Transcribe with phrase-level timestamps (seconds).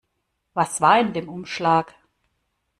[0.55, 1.93] Was war in dem Umschlag?